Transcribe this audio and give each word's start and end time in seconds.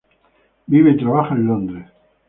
Vive 0.67 0.89
y 0.93 0.97
trabaja 0.97 1.35
en 1.35 1.45
Londres. 1.45 1.87